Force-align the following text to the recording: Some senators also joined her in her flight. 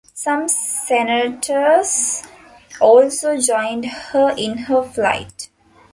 Some 0.15 0.47
senators 0.47 2.23
also 2.79 3.37
joined 3.37 3.85
her 3.85 4.33
in 4.35 4.57
her 4.57 4.81
flight. 4.81 5.49